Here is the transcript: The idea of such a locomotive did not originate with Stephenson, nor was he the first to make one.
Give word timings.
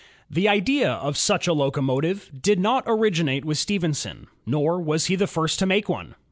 The 0.31 0.49
idea 0.49 0.93
of 0.93 1.15
such 1.15 1.45
a 1.45 1.53
locomotive 1.53 2.31
did 2.41 2.59
not 2.59 2.85
originate 2.87 3.45
with 3.45 3.59
Stephenson, 3.59 4.25
nor 4.47 4.81
was 4.81 5.05
he 5.05 5.15
the 5.15 5.27
first 5.27 5.59
to 5.59 5.67
make 5.67 5.87
one. 5.87 6.15